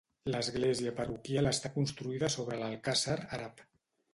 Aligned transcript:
L'església 0.35 0.93
parroquial 0.99 1.49
està 1.51 1.71
construïda 1.75 2.33
sobre 2.37 2.59
l'alcàsser 2.63 3.19
àrab. 3.39 3.63